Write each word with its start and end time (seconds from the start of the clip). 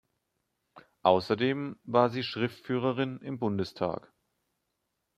Außerdem 1.03 1.79
war 1.83 2.09
sie 2.09 2.23
Schriftführerin 2.23 3.19
im 3.21 3.37
Bundestag. 3.37 4.11